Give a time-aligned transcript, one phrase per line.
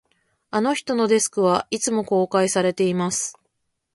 [0.49, 3.37] あの人のデスクは、いつも公開されています